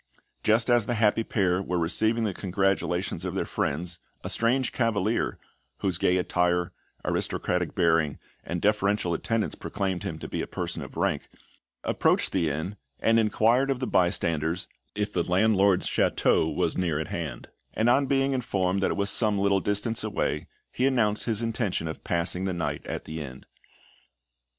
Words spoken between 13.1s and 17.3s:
inquired of the bystanders if the landlord's château was near at